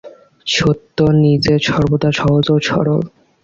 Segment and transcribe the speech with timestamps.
[0.47, 3.01] সত্য নিজে সর্বদা সহজ ও সরল।